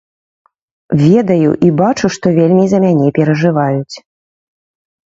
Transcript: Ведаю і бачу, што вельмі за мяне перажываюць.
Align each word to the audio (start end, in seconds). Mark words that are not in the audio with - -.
Ведаю 1.01 1.51
і 1.69 1.71
бачу, 1.83 2.05
што 2.17 2.35
вельмі 2.41 2.65
за 2.73 2.77
мяне 2.87 3.07
перажываюць. 3.21 3.95